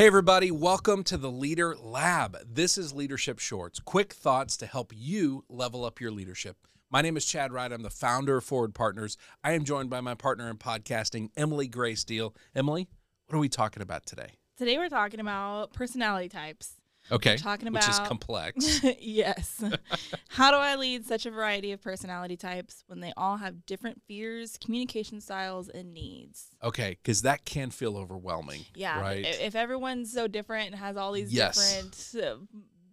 [0.00, 2.38] Hey, everybody, welcome to the Leader Lab.
[2.50, 6.56] This is Leadership Shorts, quick thoughts to help you level up your leadership.
[6.90, 7.70] My name is Chad Wright.
[7.70, 9.18] I'm the founder of Forward Partners.
[9.44, 12.34] I am joined by my partner in podcasting, Emily Gray Steele.
[12.54, 12.88] Emily,
[13.26, 14.38] what are we talking about today?
[14.56, 16.79] Today we're talking about personality types.
[17.12, 17.36] Okay.
[17.36, 18.80] talking about Which is complex.
[19.00, 19.62] yes.
[20.28, 24.00] How do I lead such a variety of personality types when they all have different
[24.06, 26.48] fears, communication styles, and needs?
[26.62, 28.64] Okay, because that can feel overwhelming.
[28.74, 29.00] Yeah.
[29.00, 29.24] Right.
[29.26, 31.56] If everyone's so different and has all these Yes.
[31.56, 32.36] different uh,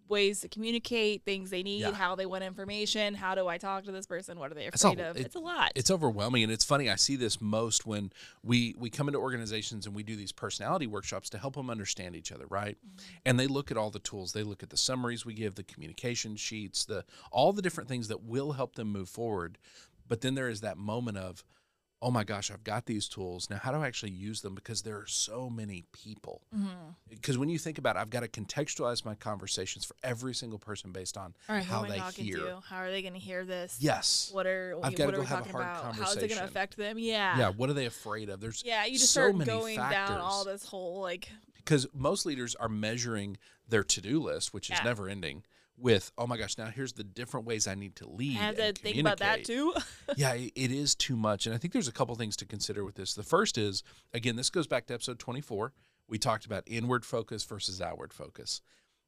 [0.09, 1.91] ways to communicate, things they need, Yeah.
[1.91, 4.39] how they want information, how do I talk to this person?
[4.39, 5.17] What are they afraid of?
[5.17, 5.71] it- it's a lot.
[5.75, 8.11] it's overwhelming and it's funny i see this most when
[8.43, 12.16] we we come into organizations and we do these personality workshops to help them understand
[12.16, 13.05] each other right mm-hmm.
[13.25, 15.63] and they look at all the tools they look at the summaries we give the
[15.63, 19.58] communication sheets the all the different things that will help them move forward
[20.08, 21.44] but then there is that moment of
[22.02, 24.84] oh my gosh i've got these tools now how do i actually use them because
[24.84, 26.67] there are so many people mm-hmm.
[27.09, 30.59] because when you think about it, i've got to contextualize my conversations for every single
[30.59, 32.59] person based on right, how they hear to?
[32.67, 33.78] How are they going to hear this?
[33.80, 35.95] yes What are I've gotta go we have a talking hard about?
[35.95, 37.00] How is it going to affect them?
[37.00, 37.38] Yeah.
[37.38, 40.45] yeah what are they afraid of there's Yeah, you just so start going down all
[40.45, 41.30] this whole like
[41.68, 43.38] because most leaders are measuring
[43.68, 45.44] their to-do list which is never ending
[45.78, 48.56] with oh my gosh now here's the different ways i need to lead I have
[48.56, 49.73] to and think about that too.
[50.16, 52.84] yeah it- it is too much and i think there's a couple things to consider
[52.86, 55.73] with this the first is again this goes back to episode 24
[56.08, 58.62] we talked about inward focus versus outward focus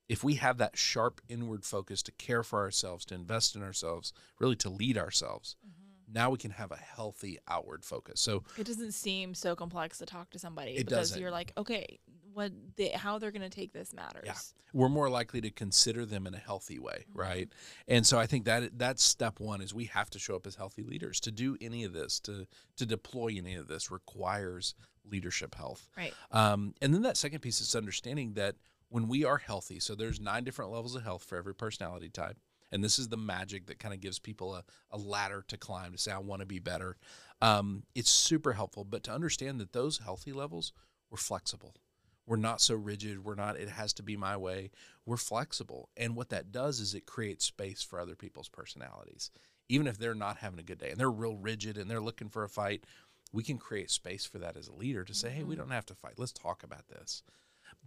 [0.10, 4.12] if we have that sharp inward focus to care for ourselves to invest in ourselves
[4.40, 6.14] really to lead ourselves Mm-hmm.
[6.14, 10.06] now we can have a healthy outward focus so it doesn't seem so complex to
[10.06, 11.22] talk to somebody It because doesn't.
[11.22, 12.00] you're like, okay,
[12.34, 14.24] what they, how they're going to take this matters.
[14.26, 14.36] Yeah.
[14.74, 17.50] we're more likely to consider them in a healthy way, right?
[17.88, 20.56] And so I think that that's step one is we have to show up as
[20.56, 21.20] healthy leaders.
[21.22, 24.76] To do any of this, to to deploy any of this requires
[25.10, 25.90] leadership health.
[25.98, 26.14] Right.
[26.32, 28.56] Um, and then that second piece is understanding that
[28.90, 32.38] when we are healthy, so there's nine different levels of health for every personality type.
[32.72, 35.92] And this is the magic that kind of gives people a, a ladder to climb
[35.92, 36.98] to say, I want to be better.
[37.42, 40.72] Um, it's super helpful, but to understand that those healthy levels,
[41.10, 41.76] we're flexible.
[42.30, 43.26] We're not so rigid.
[43.26, 44.70] We're not, it has to be my way.
[45.04, 45.90] We're flexible.
[45.98, 49.32] And what that does is it creates space for other people's personalities.
[49.68, 52.30] Even if they're not having a good day and they're real rigid and they're looking
[52.30, 52.84] for a fight,
[53.34, 55.64] we can create space for that as a leader to say, hey, we mm-hmm.
[55.64, 56.20] don't have to fight.
[56.20, 57.24] Let's talk about this.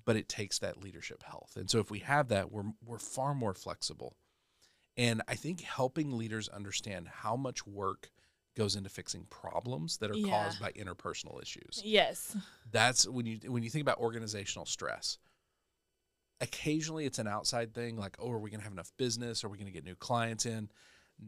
[0.05, 1.53] But it takes that leadership health.
[1.55, 4.17] And so if we have that, we're, we're far more flexible.
[4.97, 8.11] And I think helping leaders understand how much work
[8.55, 10.29] goes into fixing problems that are Yeah.
[10.31, 12.37] caused by interpersonal issues Yes.
[12.71, 15.19] that's when you when you think about organizational stress
[16.41, 19.49] occasionally it's an outside thing like oh are we going to have enough business are
[19.49, 20.69] we going to get new clients in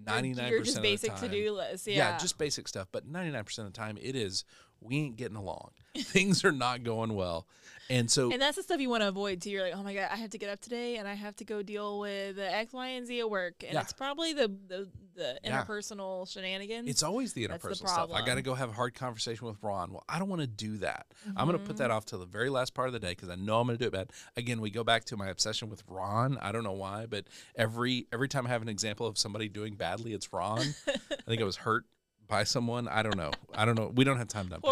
[0.04, 1.86] 99% You're just of basic the time to do list.
[1.86, 1.96] Yeah.
[1.96, 2.18] yeah.
[2.18, 4.44] just basic stuff but 99% of the time it is
[4.84, 7.46] we ain't getting along things are not going well
[7.90, 9.50] and so and that's the stuff you want to avoid too.
[9.50, 11.44] You're like, oh my god, I have to get up today and I have to
[11.44, 13.82] go deal with the X, Y, and Z at work, and Yeah.
[13.82, 15.62] it's probably the the, the Yeah.
[15.62, 16.88] interpersonal shenanigans.
[16.88, 18.10] It's always the That's the interpersonal stuff.
[18.14, 19.92] I got to go have a hard conversation with Ron.
[19.92, 21.08] Well, I don't want to do that.
[21.36, 21.92] I'm going to put that Mm-hmm.
[21.96, 23.84] off till the very last part of the day because I know I'm going to
[23.84, 24.12] do it bad.
[24.34, 26.38] Again, we go back to my obsession with Ron.
[26.40, 29.74] I don't know why, but every every time I have an example of somebody doing
[29.74, 30.60] badly, it's Ron.
[30.88, 30.96] I
[31.26, 31.84] think I was hurt
[32.28, 32.88] by someone.
[32.88, 33.30] I don't know.
[33.54, 33.92] I don't know.
[33.94, 34.62] We don't have time to unpack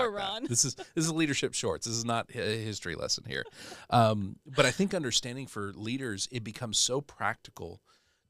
[0.43, 0.49] that.
[0.49, 1.87] This is this is leadership shorts.
[1.87, 3.45] This is not a history lesson here.
[3.91, 7.81] Um, but I think understanding for leaders, it becomes so practical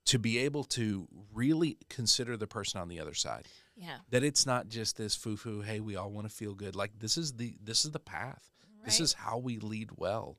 [0.06, 3.46] to be able to really consider the person on the other side
[3.76, 3.98] yeah.
[4.10, 7.16] that it's not just this foo-foo hey we all want to feel good like this
[7.16, 8.86] is the this is the path Right.
[8.86, 10.38] this is how we lead well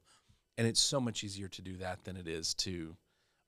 [0.57, 2.97] and it's so much easier to do that than it is to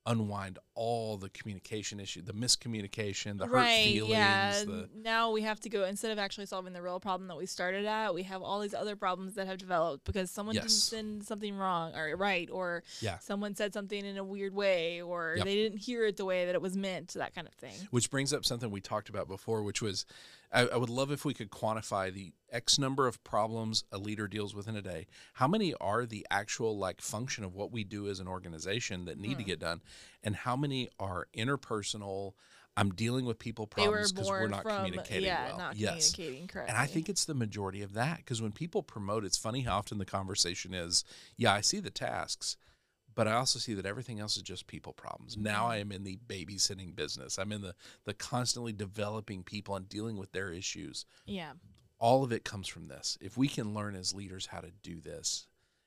[0.06, 3.84] unwind all the communication issue the miscommunication the hurt right.
[3.84, 4.62] feelings yeah.
[4.64, 7.46] the Now we have to go instead of actually solving the real problem that we
[7.46, 8.14] started at.
[8.14, 11.94] We have all these other problems that have developed because someone didn't send something wrong
[11.94, 15.44] or right, or yeah someone said something in a weird way, or Yep.
[15.44, 17.14] they didn't hear it the way that it was meant.
[17.14, 17.74] That kind of thing.
[17.90, 20.06] which brings up something we talked about before which was
[20.52, 24.28] I, I would love if we could quantify the x number of problems a leader
[24.28, 25.06] deals with in a day.
[25.34, 29.18] How many are the actual like function of what we do as an organization that
[29.18, 29.48] need to Hmm.
[29.48, 29.80] get done?
[30.22, 32.32] And how many are interpersonal
[32.78, 35.58] i'm dealing with people problems because we're not from communicating yeah, well.
[35.58, 36.12] not yes.
[36.12, 36.68] communicating correctly.
[36.74, 39.78] and I think it's the majority of that because when people promote, it's funny how
[39.78, 41.02] often the conversation is,
[41.38, 42.58] yeah, I see the tasks,
[43.16, 45.36] but I also see that everything else is just people problems.
[45.36, 45.72] Now mm-hmm.
[45.72, 47.38] I am in the babysitting business.
[47.38, 47.74] I'm in the
[48.04, 51.04] the constantly developing people and dealing with their issues.
[51.26, 51.52] yeah.
[51.98, 53.16] All of it comes from this.
[53.22, 55.46] If we can learn as leaders how to do this,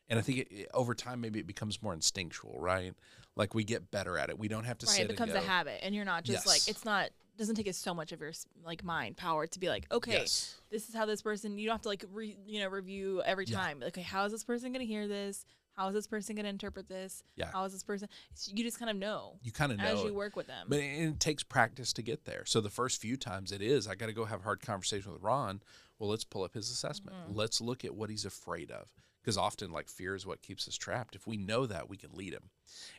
[0.09, 2.95] and I think it, it- over time maybe it becomes more instinctual, right?
[3.35, 4.39] Like we get better at it.
[4.39, 5.03] We don't have to sit down.
[5.03, 7.77] right it becomes a habit and you're not just like it's not doesn't take us
[7.77, 8.31] so much of your
[8.63, 10.55] like mind power to be like okay Yes.
[10.69, 13.45] this is how this person you don't have to like re, you know review every
[13.45, 13.57] Yeah.
[13.57, 15.45] time okay how is this person going to hear this
[15.79, 17.23] how is this person going to interpret this?
[17.37, 17.51] Yeah.
[17.53, 18.09] How is this person?
[18.33, 19.85] so you just kind of know You kind of know.
[19.85, 20.65] as you work with them.
[20.67, 22.43] But it, it takes practice to get there.
[22.45, 25.13] So the first few times it is, I got to go have a hard conversation
[25.13, 25.61] with Ron.
[25.97, 27.15] Well, let's pull up his assessment.
[27.15, 27.33] Mm-hmm.
[27.37, 28.91] Let's look at what he's afraid of.
[29.21, 31.15] Because often, like, fear is what keeps us trapped.
[31.15, 32.49] If we know that, we can lead him.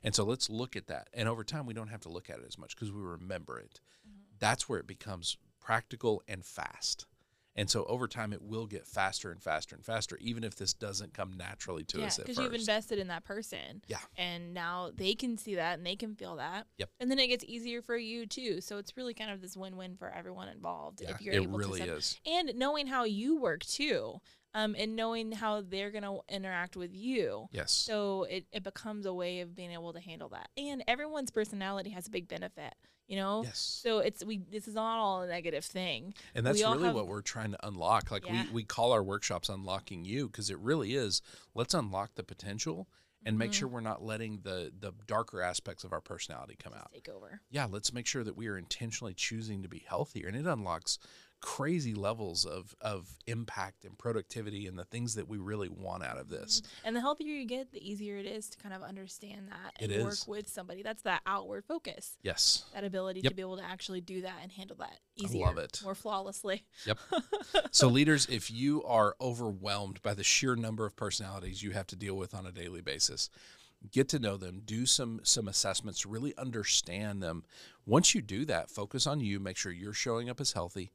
[0.03, 1.09] And so let's look at that.
[1.13, 3.59] And over time, we don't have to look at it as much because we remember
[3.59, 3.81] it.
[4.41, 7.07] That's where it becomes practical and fast.
[7.57, 10.73] And so over time, it will get faster and faster and faster, even if this
[10.73, 13.83] doesn't come naturally to yeah, us because you've invested in that person.
[13.89, 13.99] Yeah.
[14.17, 16.67] And now they can see that and they can feel that.
[16.79, 16.91] Yep.
[17.01, 18.61] And then it gets easier for you too.
[18.61, 21.59] So it's really kind of this win-win for everyone involved yeah, if you're it able
[21.59, 22.19] really to is.
[22.25, 24.21] and knowing how you work too.
[24.52, 27.49] Um, and knowing how they're gonna interact with you.
[27.52, 27.70] Yes.
[27.70, 30.49] So it, it becomes a way of being able to handle that.
[30.56, 32.75] And everyone's personality has a big benefit,
[33.06, 33.44] you know?
[33.44, 33.58] yes.
[33.61, 36.14] So it's we this is not all a negative thing.
[36.35, 38.11] And that's really have- what we're trying to unlock.
[38.11, 38.47] Like Yeah.
[38.47, 41.23] we, we call our workshops unlocking you because it really is
[41.55, 42.88] let's unlock the potential
[43.25, 43.55] and make Mhm.
[43.55, 46.91] sure we're not letting the the darker aspects of our personality come out.
[46.93, 47.41] Take over.
[47.50, 50.99] Yeah, let's make sure that we are intentionally choosing to be healthier and it unlocks
[51.41, 56.19] crazy levels of of impact and productivity and the things that we really want out
[56.19, 56.37] of mm-hmm.
[56.43, 56.63] this.
[56.85, 59.91] And the healthier you get, the easier it is to kind of understand that It
[59.91, 60.27] and work is.
[60.27, 60.83] with somebody.
[60.83, 62.17] That's that outward focus.
[62.23, 62.65] Yes.
[62.75, 63.31] That ability Yep.
[63.31, 65.81] to be able to actually do that and handle that I easier, love it.
[65.83, 66.65] more flawlessly.
[66.87, 66.99] Yep.
[67.73, 71.97] So, leaders, if you are overwhelmed by the sheer number of personalities you have to
[71.97, 73.31] deal with on a daily basis,
[73.91, 77.45] get to know them, do some some assessments, really understand them.
[77.87, 80.93] Once you do that, focus on you, make sure you're showing up as healthy,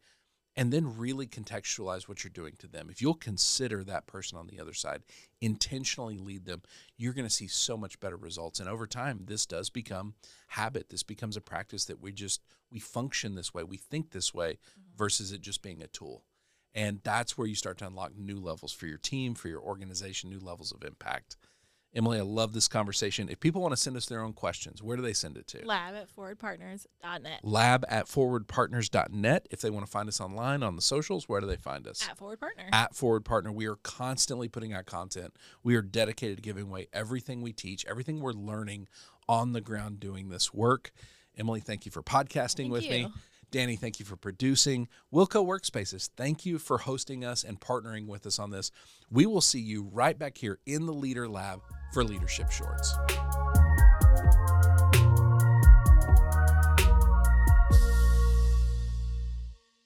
[0.57, 2.87] and then really contextualize what you're doing to them.
[2.89, 5.01] If you'll consider that person on the other side,
[5.41, 6.61] intentionally lead them,
[6.97, 8.59] you're going to see so much better results.
[8.59, 10.15] And over time, this does become
[10.47, 10.89] habit.
[10.89, 12.41] This becomes a practice that we just
[12.71, 14.97] we function this way, we think this way mm-hmm.
[14.97, 16.23] versus it just being a tool.
[16.73, 20.29] And that's where you start to unlock new levels for your team, for your organization,
[20.29, 21.37] new levels of impact.
[21.95, 23.29] Emily, I love this conversation.
[23.29, 25.65] If people want to send us their own questions, where do they send it to?
[25.65, 27.39] Lab at forwardpartners.net.
[27.43, 29.47] Lab at forwardpartners.net.
[29.49, 32.05] If they want to find us online on the socials, where do they find us?
[32.07, 32.65] At Forward Partner.
[32.73, 35.35] At Forward Partner, we are constantly putting out content.
[35.63, 38.89] We are dedicated to giving away everything we teach, everything we're learning
[39.29, 40.91] on the ground doing this work.
[41.37, 43.07] Emily, thank you for podcasting Thank with me.
[43.55, 44.89] Danny, thank you for producing.
[45.13, 48.69] Wilco Workspaces, thank you for hosting us and partnering with us on this.
[49.09, 51.61] We will see you right back here in the Leader Lab
[51.93, 52.93] for Leadership Shorts.